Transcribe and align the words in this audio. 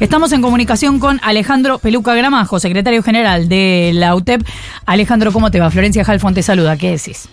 Estamos 0.00 0.32
en 0.32 0.40
comunicación 0.40 0.98
con 0.98 1.20
Alejandro 1.22 1.78
Peluca 1.78 2.14
Gramajo, 2.14 2.58
secretario 2.58 3.02
general 3.02 3.50
de 3.50 3.90
la 3.92 4.14
UTEP. 4.14 4.40
Alejandro, 4.86 5.30
¿cómo 5.30 5.50
te 5.50 5.60
va? 5.60 5.70
Florencia 5.70 6.04
Jalfón 6.04 6.32
te 6.32 6.42
saluda. 6.42 6.78
¿Qué 6.78 6.92
decís? 6.92 7.28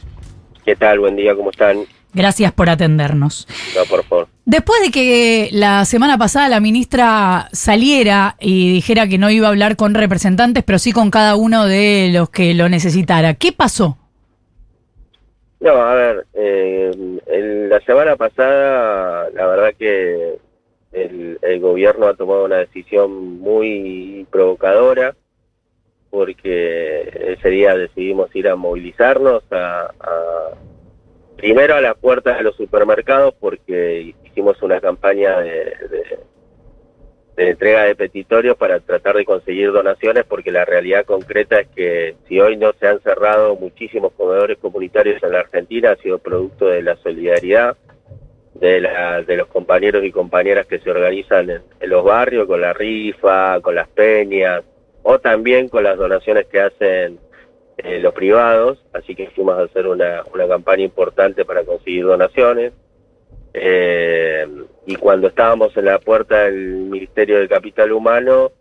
¿Qué 0.66 0.76
tal? 0.76 1.00
Buen 1.00 1.16
día, 1.16 1.34
¿cómo 1.34 1.50
están? 1.50 1.86
Gracias 2.14 2.52
por 2.52 2.70
atendernos. 2.70 3.48
No, 3.74 3.86
por 3.86 4.04
favor. 4.04 4.28
Después 4.44 4.82
de 4.82 4.92
que 4.92 5.48
la 5.54 5.86
semana 5.86 6.18
pasada 6.18 6.50
la 6.50 6.60
ministra 6.60 7.48
saliera 7.54 8.36
y 8.38 8.74
dijera 8.74 9.08
que 9.08 9.18
no 9.18 9.30
iba 9.30 9.48
a 9.48 9.52
hablar 9.52 9.78
con 9.78 9.94
representantes, 9.94 10.66
pero 10.66 10.78
sí 10.78 10.92
con 10.92 11.10
cada 11.10 11.38
uno 11.38 11.68
de 11.68 12.10
los 12.12 12.30
que 12.30 12.54
lo 12.54 12.68
necesitara, 12.68 13.36
¿qué 13.36 13.54
pasó? 13.54 13.98
No, 15.62 15.72
a 15.72 15.94
ver, 15.96 16.28
eh, 16.34 16.92
la 17.70 17.80
semana 17.80 18.18
pasada, 18.18 19.30
la 19.34 19.48
verdad 19.48 19.70
que 19.80 20.38
el, 20.92 21.60
gobierno 21.60 22.08
ha 22.08 22.16
tomado 22.16 22.46
una 22.46 22.58
decisión 22.58 23.40
muy 23.40 24.26
provocadora, 24.32 25.16
porque 26.10 27.34
ese 27.38 27.50
día 27.50 27.76
decidimos 27.76 28.34
ir 28.36 28.48
a 28.48 28.56
movilizarnos 28.56 29.44
a 29.52 29.92
primero 31.38 31.76
a 31.76 31.82
la 31.82 31.94
puerta 31.94 32.36
de 32.36 32.44
los 32.44 32.56
supermercados 32.56 33.34
porque 33.40 34.16
hicimos 34.26 34.62
una 34.64 34.82
campaña 34.82 35.40
de, 35.40 35.74
entrega 37.38 37.84
de 37.84 37.96
petitorios 37.96 38.58
para 38.58 38.80
tratar 38.80 39.16
de 39.16 39.24
conseguir 39.24 39.72
donaciones 39.72 40.26
porque 40.26 40.52
la 40.52 40.66
realidad 40.66 41.06
concreta 41.06 41.60
es 41.60 41.68
que 41.70 42.16
si 42.28 42.40
hoy 42.40 42.58
no 42.58 42.74
se 42.74 42.88
han 42.88 43.00
cerrado 43.02 43.56
muchísimos 43.56 44.12
comedores 44.14 44.58
comunitarios 44.58 45.22
en 45.22 45.32
la 45.32 45.42
Argentina 45.42 45.92
ha 45.92 45.96
sido 45.98 46.18
producto 46.18 46.66
de 46.66 46.82
la 46.82 46.98
solidaridad 46.98 47.78
de, 48.60 48.82
la, 48.82 49.22
de 49.22 49.38
los 49.38 49.48
compañeros 49.48 50.04
y 50.04 50.12
compañeras 50.12 50.66
que 50.66 50.80
se 50.80 50.90
organizan 50.90 51.50
en 51.50 51.90
los 51.90 52.04
barrios 52.04 52.48
con 52.48 52.62
la 52.62 52.74
rifa, 52.74 53.60
con 53.62 53.76
las 53.76 53.88
peñas 53.90 54.64
o 55.04 55.20
también 55.20 55.70
con 55.70 55.84
las 55.84 55.98
donaciones 55.98 56.48
que 56.48 56.60
hacen 56.60 57.20
eh, 57.78 58.00
los 58.00 58.14
privados, 58.14 58.84
así 58.94 59.16
que 59.16 59.30
fuimos 59.30 59.58
a 59.58 59.64
hacer 59.64 59.88
una, 59.88 60.24
una 60.34 60.48
campaña 60.48 60.84
importante 60.84 61.46
para 61.46 61.64
conseguir 61.64 62.06
donaciones. 62.06 62.74
Eh, 63.54 64.46
y 64.86 64.96
cuando 64.96 65.28
estábamos 65.28 65.76
en 65.78 65.86
la 65.86 66.00
puerta 66.00 66.44
del 66.44 66.56
Ministerio 66.56 67.40
de 67.40 67.48
Capital 67.48 67.92
Humano, 67.92 68.52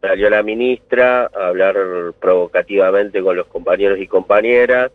salió 0.00 0.30
la 0.30 0.42
ministra 0.42 1.30
a 1.34 1.48
hablar 1.48 1.76
provocativamente 2.20 3.22
con 3.22 3.36
los 3.36 3.46
compañeros 3.46 3.98
y 3.98 4.06
compañeras 4.06 4.92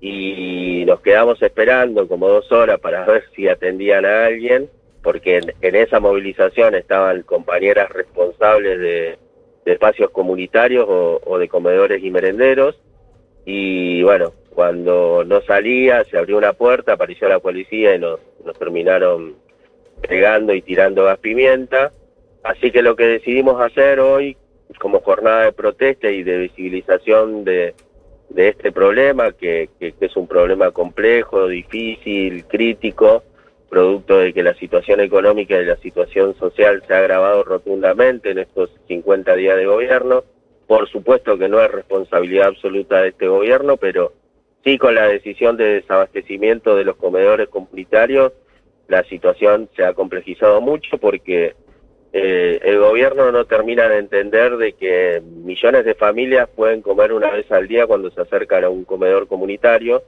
y 0.00 0.84
nos 0.86 1.00
quedamos 1.00 1.42
esperando 1.42 2.06
como 2.06 2.28
dos 2.28 2.50
horas 2.52 2.78
para 2.78 3.04
ver 3.04 3.24
si 3.34 3.48
atendían 3.48 4.04
a 4.04 4.26
alguien, 4.26 4.68
porque 5.02 5.38
en, 5.38 5.74
esa 5.74 6.00
movilización 6.00 6.74
estaban 6.74 7.22
compañeras 7.22 7.88
responsables 7.90 8.78
de, 8.78 9.18
espacios 9.64 10.10
comunitarios 10.10 10.86
o, 10.88 11.38
de 11.38 11.46
comedores 11.46 12.02
y 12.02 12.10
merenderos 12.10 12.80
y 13.44 14.02
bueno, 14.02 14.32
cuando 14.48 15.24
no 15.26 15.42
salía, 15.42 16.04
se 16.04 16.16
abrió 16.16 16.38
una 16.38 16.54
puerta, 16.54 16.94
apareció 16.94 17.28
la 17.28 17.38
policía 17.38 17.94
y 17.94 17.98
nos, 17.98 18.18
nos 18.46 18.58
terminaron 18.58 19.36
pegando 20.06 20.54
y 20.54 20.62
tirando 20.62 21.04
gas 21.04 21.18
pimienta. 21.18 21.92
Así 22.42 22.70
que 22.70 22.82
lo 22.82 22.96
que 22.96 23.04
decidimos 23.04 23.60
hacer 23.60 24.00
hoy, 24.00 24.38
como 24.78 25.00
jornada 25.00 25.44
de 25.44 25.52
protesta 25.52 26.08
y 26.08 26.22
de 26.22 26.38
visibilización 26.38 27.44
de, 27.44 27.74
de 28.30 28.48
este 28.48 28.72
problema, 28.72 29.32
que, 29.32 29.70
que, 29.78 29.94
es 30.00 30.16
un 30.16 30.26
problema 30.26 30.70
complejo, 30.70 31.48
difícil, 31.48 32.44
crítico, 32.46 33.22
producto 33.68 34.18
de 34.18 34.32
que 34.32 34.42
la 34.42 34.54
situación 34.54 35.00
económica 35.00 35.60
y 35.60 35.64
la 35.64 35.76
situación 35.76 36.34
social 36.38 36.82
se 36.86 36.94
ha 36.94 36.98
agravado 36.98 37.42
rotundamente 37.42 38.30
en 38.30 38.38
estos 38.38 38.70
50 38.88 39.34
días 39.34 39.56
de 39.56 39.66
gobierno, 39.66 40.24
por 40.66 40.88
supuesto 40.88 41.38
que 41.38 41.48
no 41.48 41.60
es 41.60 41.70
responsabilidad 41.70 42.48
absoluta 42.48 43.02
de 43.02 43.08
este 43.08 43.28
gobierno, 43.28 43.76
pero 43.76 44.12
sí 44.64 44.78
con 44.78 44.94
la 44.94 45.06
decisión 45.06 45.56
de 45.56 45.74
desabastecimiento 45.74 46.76
de 46.76 46.84
los 46.84 46.96
comedores 46.96 47.48
comunitarios, 47.48 48.32
la 48.88 49.02
situación 49.04 49.68
se 49.76 49.84
ha 49.84 49.94
complejizado 49.94 50.60
mucho 50.60 50.98
porque 50.98 51.54
eh, 52.12 52.60
el 52.62 52.78
gobierno 52.78 53.30
no 53.32 53.44
termina 53.44 53.88
de 53.88 53.98
entender 53.98 54.56
de 54.56 54.72
que 54.72 55.22
millones 55.22 55.84
de 55.84 55.94
familias 55.94 56.48
pueden 56.54 56.80
comer 56.80 57.12
una 57.12 57.30
vez 57.30 57.50
al 57.52 57.68
día 57.68 57.86
cuando 57.86 58.10
se 58.10 58.20
acercan 58.20 58.64
a 58.64 58.70
un 58.70 58.84
comedor 58.84 59.28
comunitario 59.28 60.02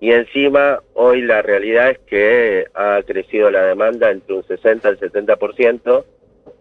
y 0.00 0.12
encima 0.12 0.80
hoy 0.94 1.22
la 1.22 1.42
realidad 1.42 1.90
es 1.90 1.98
que 2.00 2.66
ha 2.74 3.00
crecido 3.04 3.50
la 3.50 3.64
demanda 3.64 4.10
entre 4.10 4.34
un 4.34 4.44
60 4.44 4.88
al 4.88 4.98
70% 4.98 6.04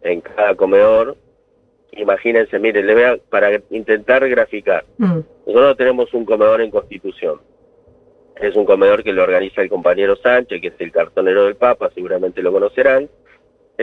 en 0.02 0.22
cada 0.22 0.56
comedor 0.56 1.16
imagínense, 1.94 2.60
miren, 2.60 2.88
le 2.88 2.94
voy 2.94 3.22
para 3.30 3.62
intentar 3.70 4.28
graficar. 4.28 4.86
Mm. 4.98 5.20
Nosotros 5.48 5.78
tenemos 5.78 6.14
un 6.14 6.26
comedor 6.26 6.62
en 6.62 6.72
Constitución. 6.72 7.40
Es 8.36 8.56
un 8.56 8.66
comedor 8.66 9.04
que 9.04 9.14
lo 9.14 9.24
organiza 9.24 9.62
el 9.62 9.70
compañero 9.70 10.16
Sánchez, 10.16 10.62
que 10.62 10.68
es 10.70 10.74
el 10.80 10.92
cartonero 10.92 11.46
del 11.46 11.56
Papa, 11.56 11.92
seguramente 11.94 12.42
lo 12.42 12.52
conocerán. 12.52 13.10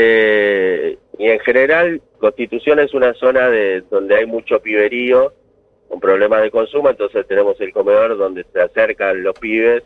Eh, 0.00 0.96
y 1.18 1.28
en 1.28 1.40
general, 1.40 2.00
Constitución 2.20 2.78
es 2.78 2.94
una 2.94 3.14
zona 3.14 3.50
de 3.50 3.82
donde 3.90 4.14
hay 4.14 4.26
mucho 4.26 4.60
piberío, 4.60 5.32
con 5.88 5.98
problemas 5.98 6.40
de 6.42 6.52
consumo, 6.52 6.88
entonces 6.88 7.26
tenemos 7.26 7.60
el 7.60 7.72
comedor 7.72 8.16
donde 8.16 8.44
se 8.52 8.60
acercan 8.60 9.24
los 9.24 9.36
pibes 9.36 9.82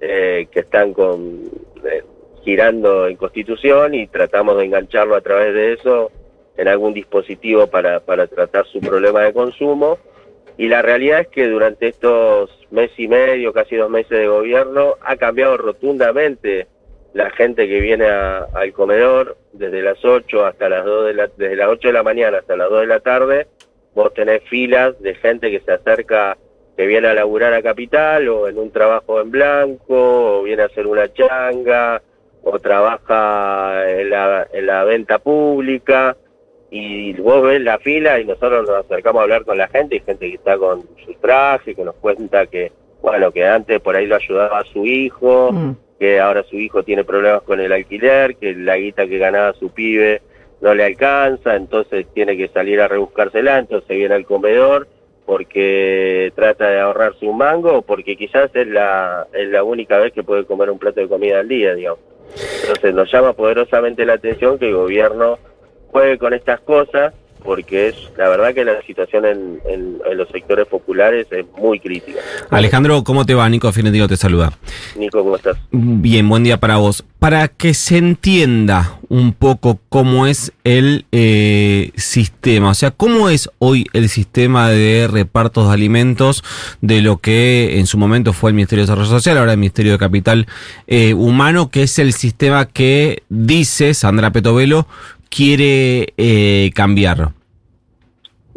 eh, 0.00 0.48
que 0.50 0.60
están 0.60 0.92
con 0.92 1.44
eh, 1.84 2.02
girando 2.42 3.06
en 3.06 3.14
Constitución 3.14 3.94
y 3.94 4.08
tratamos 4.08 4.56
de 4.58 4.64
engancharlo 4.64 5.14
a 5.14 5.20
través 5.20 5.54
de 5.54 5.74
eso 5.74 6.10
en 6.56 6.66
algún 6.66 6.92
dispositivo 6.92 7.68
para, 7.68 8.00
para 8.00 8.26
tratar 8.26 8.66
su 8.66 8.80
problema 8.80 9.22
de 9.22 9.32
consumo. 9.32 9.98
Y 10.58 10.66
la 10.66 10.82
realidad 10.82 11.20
es 11.20 11.28
que 11.28 11.46
durante 11.46 11.86
estos 11.86 12.50
mes 12.72 12.90
y 12.96 13.06
medio, 13.06 13.52
casi 13.52 13.76
dos 13.76 13.90
meses 13.90 14.18
de 14.18 14.26
gobierno, 14.26 14.94
ha 15.02 15.14
cambiado 15.14 15.56
rotundamente 15.56 16.66
la 17.14 17.30
gente 17.30 17.66
que 17.68 17.80
viene 17.80 18.06
al 18.06 18.72
comedor 18.72 19.36
desde 19.52 19.82
las 19.82 20.04
8 20.04 20.44
hasta 20.44 20.68
las 20.68 20.84
2 20.84 21.06
de 21.06 21.14
la, 21.14 21.30
desde 21.36 21.56
las 21.56 21.68
8 21.68 21.88
de 21.88 21.94
la 21.94 22.02
mañana 22.02 22.38
hasta 22.38 22.56
las 22.56 22.68
2 22.68 22.80
de 22.80 22.86
la 22.86 23.00
tarde, 23.00 23.46
vos 23.94 24.12
tenés 24.12 24.42
filas 24.44 25.00
de 25.00 25.14
gente 25.14 25.50
que 25.50 25.60
se 25.60 25.72
acerca, 25.72 26.36
que 26.76 26.86
viene 26.86 27.08
a 27.08 27.14
laburar 27.14 27.54
a 27.54 27.62
Capital 27.62 28.28
o 28.28 28.48
en 28.48 28.58
un 28.58 28.70
trabajo 28.70 29.20
en 29.20 29.30
blanco, 29.30 30.38
o 30.38 30.42
viene 30.42 30.62
a 30.62 30.66
hacer 30.66 30.86
una 30.86 31.12
changa, 31.12 32.02
o 32.42 32.58
trabaja 32.58 33.90
en 33.90 34.10
la, 34.10 34.46
en 34.52 34.66
la 34.66 34.84
venta 34.84 35.18
pública 35.18 36.16
y 36.70 37.12
vos 37.14 37.42
ves 37.42 37.60
la 37.60 37.78
fila 37.78 38.20
y 38.20 38.24
nosotros 38.24 38.68
nos 38.68 38.84
acercamos 38.84 39.20
a 39.20 39.22
hablar 39.22 39.44
con 39.44 39.56
la 39.58 39.68
gente 39.68 39.96
y 39.96 40.00
gente 40.00 40.28
que 40.28 40.36
está 40.36 40.58
con 40.58 40.82
su 41.04 41.14
traje, 41.14 41.74
que 41.74 41.84
nos 41.84 41.94
cuenta 41.96 42.46
que, 42.46 42.72
bueno, 43.02 43.30
que 43.32 43.46
antes 43.46 43.80
por 43.80 43.96
ahí 43.96 44.06
lo 44.06 44.16
ayudaba 44.16 44.60
a 44.60 44.64
su 44.64 44.84
hijo, 44.84 45.52
mm. 45.52 45.76
Que 45.98 46.20
ahora 46.20 46.42
su 46.44 46.56
hijo 46.56 46.82
tiene 46.82 47.04
problemas 47.04 47.42
con 47.42 47.60
el 47.60 47.72
alquiler, 47.72 48.36
que 48.36 48.54
la 48.54 48.76
guita 48.76 49.06
que 49.06 49.18
ganaba 49.18 49.54
su 49.54 49.70
pibe 49.70 50.22
no 50.60 50.74
le 50.74 50.84
alcanza, 50.84 51.56
entonces 51.56 52.06
tiene 52.14 52.36
que 52.36 52.48
salir 52.48 52.80
a 52.80 52.88
rebuscársela, 52.88 53.58
entonces 53.58 53.96
viene 53.96 54.14
al 54.14 54.26
comedor 54.26 54.88
porque 55.24 56.32
trata 56.36 56.68
de 56.68 56.80
ahorrarse 56.80 57.26
un 57.26 57.36
mango 57.36 57.78
o 57.78 57.82
porque 57.82 58.16
quizás 58.16 58.50
es 58.54 58.68
la, 58.68 59.26
es 59.32 59.48
la 59.48 59.64
única 59.64 59.98
vez 59.98 60.12
que 60.12 60.22
puede 60.22 60.44
comer 60.44 60.70
un 60.70 60.78
plato 60.78 61.00
de 61.00 61.08
comida 61.08 61.40
al 61.40 61.48
día, 61.48 61.74
digamos. 61.74 61.98
Entonces 62.62 62.94
nos 62.94 63.10
llama 63.10 63.32
poderosamente 63.32 64.04
la 64.04 64.14
atención 64.14 64.58
que 64.58 64.68
el 64.68 64.76
gobierno 64.76 65.38
juegue 65.88 66.18
con 66.18 66.32
estas 66.32 66.60
cosas 66.60 67.12
porque 67.46 67.88
es 67.88 67.94
la 68.18 68.28
verdad 68.28 68.52
que 68.52 68.64
la 68.64 68.82
situación 68.82 69.24
en, 69.24 69.98
los 70.14 70.28
sectores 70.28 70.66
populares 70.66 71.26
es 71.30 71.46
muy 71.56 71.78
crítica. 71.78 72.18
Alejandro, 72.50 73.04
¿cómo 73.04 73.24
te 73.24 73.34
va? 73.34 73.48
Nico 73.48 73.70
Fiorentino 73.72 74.08
te 74.08 74.16
saluda. 74.16 74.52
Nico, 74.96 75.22
¿cómo 75.22 75.36
estás? 75.36 75.56
Bien, 75.70 76.28
buen 76.28 76.42
día 76.42 76.58
para 76.58 76.76
vos. 76.76 77.04
Para 77.18 77.48
que 77.48 77.72
se 77.72 77.98
entienda 77.98 78.98
un 79.08 79.32
poco 79.32 79.78
cómo 79.88 80.26
es 80.26 80.52
el 80.64 81.06
eh, 81.12 81.92
sistema, 81.96 82.70
o 82.70 82.74
sea, 82.74 82.90
cómo 82.90 83.28
es 83.28 83.48
hoy 83.58 83.86
el 83.92 84.08
sistema 84.08 84.68
de 84.68 85.08
repartos 85.10 85.68
de 85.68 85.74
alimentos 85.74 86.42
de 86.80 87.00
lo 87.00 87.18
que 87.18 87.78
en 87.78 87.86
su 87.86 87.98
momento 87.98 88.32
fue 88.32 88.50
el 88.50 88.54
Ministerio 88.54 88.82
de 88.82 88.86
Desarrollo 88.86 89.10
Social, 89.10 89.38
ahora 89.38 89.52
el 89.52 89.58
Ministerio 89.58 89.92
de 89.92 89.98
Capital 89.98 90.46
eh, 90.86 91.14
Humano, 91.14 91.70
que 91.70 91.84
es 91.84 91.98
el 91.98 92.12
sistema 92.12 92.66
que 92.66 93.22
dice 93.28 93.94
Sandra 93.94 94.32
Petovelo 94.32 94.86
quiere 95.28 96.14
eh, 96.16 96.70
cambiar? 96.74 97.32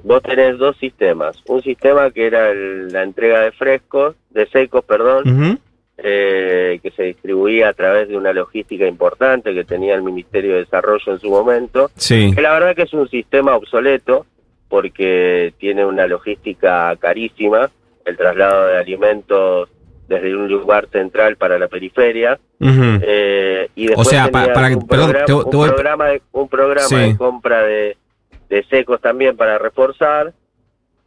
Vos 0.10 0.24
tenés 0.24 0.58
dos 0.58 0.76
sistemas. 0.78 1.38
Un 1.48 1.62
sistema 1.62 2.10
que 2.10 2.26
era 2.26 2.52
la 2.52 3.04
entrega 3.04 3.42
de 3.42 3.52
frescos, 3.52 4.16
de 4.32 4.48
secos, 4.48 4.84
perdón, 4.84 5.60
eh, 6.00 6.80
que 6.82 6.90
se 6.92 7.04
distribuía 7.04 7.70
a 7.70 7.74
través 7.74 8.08
de 8.10 8.18
una 8.18 8.34
logística 8.34 8.88
importante 8.88 9.54
que 9.54 9.66
tenía 9.66 9.94
el 9.94 10.02
Ministerio 10.02 10.54
de 10.54 10.60
Desarrollo 10.62 11.12
en 11.14 11.20
su 11.20 11.30
momento. 11.30 11.92
Sí. 11.96 12.32
Que 12.34 12.42
la 12.42 12.54
verdad 12.54 12.76
que 12.76 12.82
es 12.84 12.94
un 12.94 13.08
sistema 13.08 13.56
obsoleto 13.56 14.26
porque 14.68 15.54
tiene 15.60 15.86
una 15.86 16.08
logística 16.08 16.96
carísima. 16.98 17.70
El 18.04 18.18
traslado 18.18 18.66
de 18.68 18.78
alimentos 18.78 19.70
desde 20.08 20.36
un 20.36 20.48
lugar 20.48 20.88
central 20.92 21.36
para 21.36 21.60
la 21.60 21.68
periferia. 21.68 22.40
Ujú. 22.60 23.00
Eh, 23.04 23.70
y 23.76 23.86
O 23.86 23.90
después 23.90 24.08
sea, 24.10 24.28
pa- 24.32 24.40
tenías 24.40 24.56
para 24.56 24.70
que- 24.70 24.76
un 24.76 24.88
perdón, 24.88 25.12
programa, 25.12 25.26
te- 25.28 25.34
voy- 25.58 25.68
programa 25.70 26.06
de, 26.08 26.22
un 26.32 26.50
programa 26.50 26.88
Sí. 26.88 26.96
de 26.96 27.16
compra 27.18 27.62
de, 27.62 27.98
de 28.50 28.64
secos 28.64 29.00
también 29.02 29.38
para 29.38 29.58
reforzar, 29.58 30.34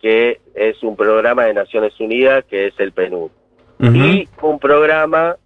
que 0.00 0.40
es 0.54 0.82
un 0.82 0.96
programa 0.96 1.44
de 1.44 1.54
Naciones 1.54 1.98
Unidas, 2.00 2.44
que 2.44 2.68
es 2.68 2.74
el 2.78 2.92
PNUD. 2.92 3.30
Y 3.80 4.28
un 4.42 4.58
programa 4.60 5.36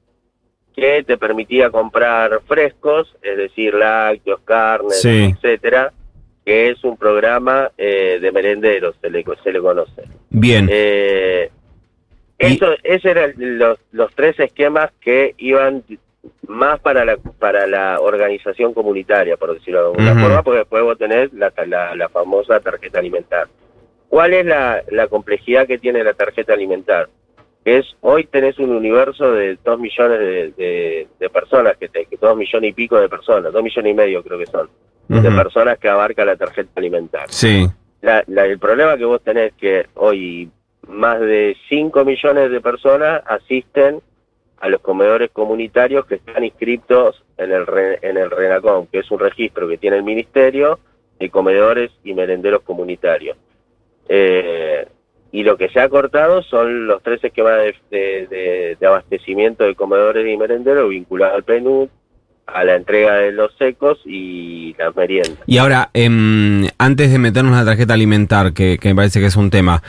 que 0.75 1.03
te 1.05 1.17
permitía 1.17 1.71
comprar 1.71 2.41
frescos, 2.47 3.15
es 3.23 3.37
decir, 3.39 3.73
lácteos, 3.73 4.41
carnes, 4.45 5.01
Sí. 5.01 5.35
etcétera, 5.35 5.91
que 6.45 6.69
es 6.71 6.85
un 6.85 6.99
programa 6.99 7.71
eh, 7.79 8.19
de 8.21 8.31
merenderos, 8.33 8.95
se 9.01 9.09
le, 9.09 9.25
se 9.43 9.53
le 9.53 9.61
conoce. 9.61 10.03
Bien. 10.29 10.69
Eh, 10.71 11.51
Y- 12.39 12.45
eso, 12.55 12.75
esos 12.85 13.05
eran 13.11 13.33
los, 13.39 13.79
los 13.93 14.15
tres 14.15 14.39
esquemas 14.39 14.91
que 15.01 15.35
iban 15.39 15.83
más 16.49 16.81
para 16.81 17.05
la, 17.05 17.17
para 17.17 17.67
la 17.67 18.01
organización 18.01 18.73
comunitaria, 18.75 19.37
por 19.37 19.55
decirlo 19.55 19.81
de 19.81 19.87
alguna 19.87 20.23
forma, 20.23 20.43
porque 20.43 20.59
después 20.61 20.83
vos 20.83 20.99
tenés 20.99 21.33
la, 21.33 21.53
la, 21.67 21.95
la 21.95 22.09
famosa 22.09 22.61
tarjeta 22.61 22.99
alimentar. 22.99 23.49
¿Cuál 24.09 24.35
es 24.35 24.47
la, 24.47 24.83
la 24.91 25.09
complejidad 25.09 25.67
que 25.67 25.79
tiene 25.79 26.03
la 26.05 26.15
tarjeta 26.15 26.53
alimentar? 26.53 27.09
Es, 27.65 27.85
hoy 28.01 28.25
tenés 28.27 28.59
un 28.61 28.71
universo 28.71 29.33
de 29.33 29.59
dos 29.65 29.79
millones 29.81 30.21
de, 30.21 30.53
de- 30.53 31.09
de 31.19 31.31
personas, 31.31 31.77
que, 31.77 31.89
te, 31.89 32.07
que 32.07 32.17
dos 32.17 32.37
millones 32.37 32.71
y 32.71 32.73
pico 32.73 33.01
de 33.01 33.09
personas, 33.09 33.53
dos 33.53 33.63
millones 33.63 33.91
y 33.91 33.95
medio 33.95 34.23
creo 34.23 34.39
que 34.39 34.47
son, 34.47 34.69
de 35.09 35.31
personas 35.33 35.77
que 35.79 35.89
abarca 35.89 36.25
la 36.25 36.37
tarjeta 36.37 36.71
alimentar 36.77 37.27
Sí. 37.29 37.67
la, 38.03 38.23
la- 38.29 38.47
el 38.47 38.59
problema 38.61 38.97
que 38.97 39.05
vos 39.05 39.21
tenés 39.23 39.53
que 39.55 39.87
hoy 39.95 40.49
más 40.87 41.19
de 41.19 41.57
5 41.69 42.05
millones 42.05 42.51
de 42.53 42.61
personas 42.61 43.23
asisten 43.27 44.01
a 44.61 44.69
los 44.69 44.81
comedores 44.81 45.31
comunitarios 45.33 46.07
que 46.07 46.17
están 46.17 46.45
inscritos 46.45 47.23
en 47.37 47.53
el, 47.53 47.65
en 48.03 48.17
el 48.17 48.31
RENACOM, 48.31 48.87
que 48.87 49.01
es 49.01 49.11
un 49.11 49.19
registro 49.19 49.69
que 49.69 49.77
tiene 49.79 49.97
el 49.99 50.03
Ministerio 50.03 50.79
de 51.19 51.31
Comedores 51.31 51.91
y 52.05 52.15
Merenderos 52.15 52.63
Comunitarios. 52.63 53.37
Eh, 54.09 54.87
y 55.33 55.43
lo 55.43 55.57
que 55.57 55.69
se 55.69 55.81
ha 55.81 55.89
cortado 55.89 56.43
son 56.43 56.87
los 56.87 57.03
tres 57.03 57.23
esquemas 57.23 57.59
de, 57.91 58.27
de- 58.31 58.77
de- 58.81 58.87
abastecimiento 58.87 59.65
de 59.65 59.75
comedores 59.75 60.27
y 60.27 60.37
merenderos 60.37 60.89
vinculados 60.89 61.37
al 61.37 61.43
PNUD, 61.45 61.89
a 62.47 62.65
la 62.65 62.77
entrega 62.77 63.17
de 63.17 63.33
los 63.33 63.53
secos 63.59 63.99
y 64.07 64.75
las 64.79 64.95
meriendas. 64.95 65.37
Y 65.47 65.59
ahora, 65.59 65.91
em, 65.93 66.67
antes 66.79 67.11
de 67.11 67.19
meternos 67.19 67.53
en 67.53 67.59
la 67.59 67.65
tarjeta 67.65 67.95
alimentar, 67.95 68.53
que, 68.53 68.79
que 68.79 68.89
me 68.91 68.95
parece 68.95 69.19
que 69.21 69.27
es 69.27 69.37
un 69.37 69.51
tema, 69.51 69.83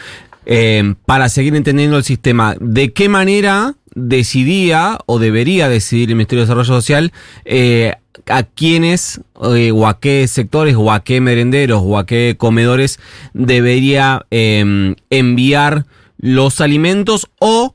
em, 0.46 0.96
para 1.06 1.30
seguir 1.30 1.56
entendiendo 1.56 1.98
el 1.98 2.04
sistema, 2.04 2.56
¿de 2.60 2.92
qué 2.94 3.08
manera 3.10 3.76
decidía 3.98 5.00
o 5.08 5.18
debería 5.18 5.70
decidir 5.70 6.10
el 6.10 6.16
Ministerio 6.16 6.42
de 6.42 6.46
Desarrollo 6.46 6.66
Social 6.66 7.12
eh, 7.46 7.96
a 8.28 8.44
quiénes 8.44 9.22
eh, 9.56 9.72
o 9.72 9.88
a 9.88 10.00
qué 10.00 10.28
sectores 10.28 10.76
o 10.78 10.92
a 10.92 11.04
qué 11.04 11.20
merenderos 11.20 11.82
o 11.84 11.98
a 11.98 12.06
qué 12.06 12.36
comedores 12.38 13.00
debería 13.34 14.26
em, 14.30 14.96
enviar 15.10 15.86
los 16.20 16.62
alimentos 16.62 17.28
o 17.40 17.74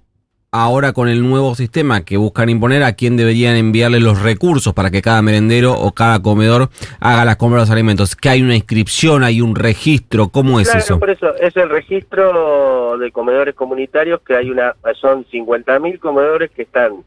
ahora 0.56 0.92
con 0.92 1.08
el 1.08 1.22
nuevo 1.26 1.54
sistema 1.54 2.04
que 2.04 2.18
buscan 2.18 2.50
imponer 2.50 2.82
a 2.82 2.92
quién 2.92 3.16
deberían 3.16 3.56
enviarle 3.56 4.00
los 4.00 4.20
recursos 4.22 4.74
para 4.74 4.90
que 4.90 5.00
cada 5.00 5.22
merendero 5.22 5.72
o 5.72 5.92
cada 5.92 6.20
comedor 6.20 6.68
haga 7.00 7.24
las 7.24 7.36
compras 7.36 7.62
de 7.62 7.62
los 7.62 7.70
alimentos. 7.70 8.14
Que 8.14 8.28
hay 8.28 8.42
una 8.42 8.54
inscripción, 8.54 9.24
hay 9.24 9.40
un 9.40 9.56
registro, 9.56 10.28
¿cómo 10.28 10.60
es 10.60 10.68
Claro, 10.68 10.84
eso? 10.84 10.98
por 11.00 11.08
eso 11.08 11.34
es 11.36 11.56
el 11.56 11.70
registro 11.70 12.98
de 12.98 13.10
comedores 13.10 13.54
comunitarios 13.54 14.20
que 14.20 14.36
hay 14.36 14.50
una 14.50 14.74
son 15.00 15.24
50.000 15.24 15.98
comedores 15.98 16.50
que 16.50 16.62
están 16.62 17.02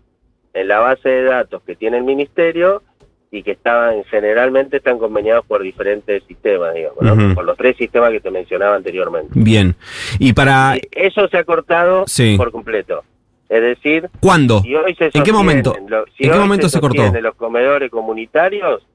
en 0.56 0.68
la 0.68 0.80
base 0.80 1.08
de 1.08 1.24
datos 1.26 1.62
que 1.68 1.76
tiene 1.76 1.98
el 2.00 2.04
ministerio 2.04 2.82
y 3.30 3.44
que 3.44 3.52
estaban 3.52 4.04
generalmente 4.06 4.78
están 4.78 4.98
conveniados 4.98 5.46
por 5.46 5.62
diferentes 5.62 6.24
sistemas, 6.24 6.74
digamos, 6.74 7.36
por 7.36 7.46
los 7.46 7.56
tres 7.58 7.78
sistemas 7.78 8.10
que 8.12 8.22
te 8.22 8.32
mencionaba 8.32 8.76
anteriormente. 8.76 9.30
Bien. 9.36 9.76
¿Y 10.18 10.34
para 10.34 10.78
Eso 10.92 11.28
se 11.28 11.38
ha 11.38 11.44
cortado 11.44 12.06
Sí. 12.08 12.36
por 12.38 12.52
completo. 12.52 13.04
Es 13.50 13.62
decir, 13.62 14.10
cuándo? 14.22 14.62
si 14.62 14.74
hoy 14.76 14.96
se 14.96 15.12
¿En 15.14 15.24
qué 15.24 15.32
momento? 15.32 15.76
lo- 15.88 16.06
si 16.18 16.26
¿En 16.26 16.32
qué 16.32 16.38
momento 16.40 16.68
se 16.70 16.80
cortó? 16.80 16.96
sostienen 16.98 17.24
los 17.24 17.36
comedores 17.36 17.92
comunitarios 17.92 18.86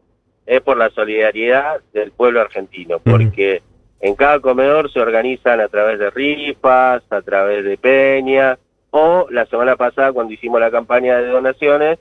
es 0.46 0.60
por 0.62 0.76
la 0.76 0.90
solidaridad 0.90 1.80
del 1.92 2.10
pueblo 2.10 2.40
argentino, 2.40 2.98
porque 2.98 3.62
en 4.00 4.16
cada 4.16 4.40
comedor 4.40 4.90
se 4.92 4.98
organizan 4.98 5.60
a 5.60 5.68
través 5.68 5.98
de 6.00 6.10
rifas, 6.10 7.02
a 7.10 7.22
través 7.22 7.64
de 7.64 7.76
peñas, 7.78 8.58
o 8.90 9.28
la 9.30 9.46
semana 9.46 9.76
pasada 9.76 10.12
cuando 10.12 10.32
hicimos 10.32 10.58
la 10.60 10.70
campaña 10.72 11.18
de 11.18 11.28
donaciones, 11.28 11.98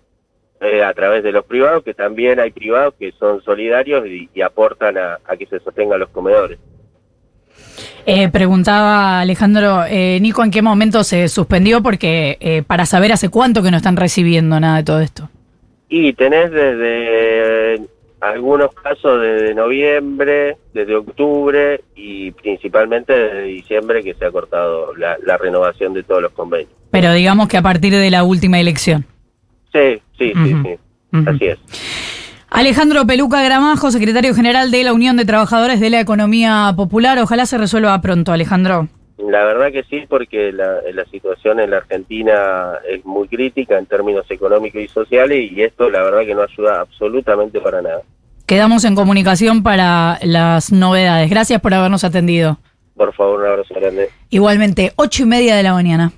eh, 0.61 0.81
a 0.83 0.93
través 0.93 1.23
de 1.23 1.31
los 1.31 1.45
privados, 1.45 1.83
que 1.83 1.93
también 1.93 2.39
hay 2.39 2.49
privados 2.51 2.95
que 2.97 3.11
son 3.13 3.41
solidarios 3.43 4.05
y, 4.07 4.29
y 4.33 4.41
aportan 4.41 4.97
a, 4.97 5.19
a 5.25 5.37
que 5.37 5.45
se 5.45 5.59
sostengan 5.59 5.99
los 5.99 6.09
comedores. 6.09 6.57
Eh, 8.05 8.29
preguntaba 8.29 9.19
Alejandro, 9.19 9.83
eh, 9.87 10.19
Nico, 10.21 10.43
¿en 10.43 10.51
qué 10.51 10.61
momento 10.61 11.03
se 11.03 11.27
suspendió? 11.27 11.81
Porque 11.81 12.37
eh, 12.39 12.63
para 12.65 12.85
saber 12.85 13.11
hace 13.11 13.29
cuánto 13.29 13.61
que 13.61 13.71
no 13.71 13.77
están 13.77 13.97
recibiendo 13.97 14.59
nada 14.59 14.77
de 14.77 14.83
todo 14.83 14.99
esto. 14.99 15.29
Y 15.89 16.13
tenés 16.13 16.51
desde 16.51 17.81
algunos 18.21 18.73
casos 18.73 19.21
desde 19.21 19.53
noviembre, 19.53 20.57
desde 20.73 20.95
octubre 20.95 21.81
y 21.95 22.31
principalmente 22.31 23.13
desde 23.13 23.43
diciembre 23.43 24.03
que 24.03 24.13
se 24.13 24.25
ha 24.25 24.31
cortado 24.31 24.95
la, 24.95 25.17
la 25.25 25.37
renovación 25.37 25.93
de 25.93 26.03
todos 26.03 26.21
los 26.21 26.31
convenios. 26.31 26.71
Pero 26.91 27.13
digamos 27.13 27.47
que 27.47 27.57
a 27.57 27.61
partir 27.61 27.93
de 27.93 28.11
la 28.11 28.23
última 28.23 28.59
elección. 28.59 29.05
Sí, 29.71 30.01
sí, 30.17 30.33
sí, 30.33 30.55
sí. 30.63 30.75
Así 31.25 31.45
es. 31.45 31.59
Alejandro 32.51 33.05
Peluca 33.05 33.43
Gramajo, 33.43 33.91
secretario 33.91 34.33
general 34.33 34.71
de 34.71 34.83
la 34.83 34.93
Unión 34.93 35.17
de 35.17 35.25
Trabajadores 35.25 35.79
de 35.79 35.89
la 35.89 35.99
Economía 35.99 36.73
Popular. 36.75 37.19
Ojalá 37.19 37.45
se 37.45 37.57
resuelva 37.57 38.01
pronto, 38.01 38.31
Alejandro. 38.31 38.87
La 39.19 39.43
verdad 39.43 39.71
que 39.71 39.83
sí, 39.83 40.05
porque 40.09 40.51
la, 40.51 40.77
la 40.93 41.05
situación 41.05 41.59
en 41.59 41.71
la 41.71 41.77
Argentina 41.77 42.73
es 42.89 43.05
muy 43.05 43.27
crítica 43.27 43.77
en 43.77 43.85
términos 43.85 44.25
económicos 44.29 44.81
y 44.81 44.87
sociales 44.87 45.51
y 45.51 45.61
esto 45.61 45.89
la 45.89 46.01
verdad 46.03 46.21
que 46.25 46.33
no 46.33 46.41
ayuda 46.41 46.81
absolutamente 46.81 47.59
para 47.59 47.81
nada. 47.81 48.01
Quedamos 48.47 48.83
en 48.85 48.95
comunicación 48.95 49.61
para 49.61 50.17
las 50.23 50.71
novedades. 50.71 51.29
Gracias 51.29 51.61
por 51.61 51.73
habernos 51.73 52.03
atendido. 52.03 52.57
Por 52.95 53.13
favor, 53.13 53.41
un 53.41 53.45
abrazo 53.45 53.75
grande. 53.75 54.09
Igualmente, 54.31 54.93
ocho 54.95 55.23
y 55.23 55.25
media 55.27 55.55
de 55.55 55.63
la 55.63 55.73
mañana. 55.73 56.11